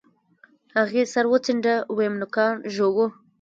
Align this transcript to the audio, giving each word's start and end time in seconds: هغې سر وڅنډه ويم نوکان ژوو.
هغې 0.77 1.03
سر 1.13 1.25
وڅنډه 1.31 1.75
ويم 1.97 2.13
نوکان 2.21 2.55
ژوو. 2.75 3.05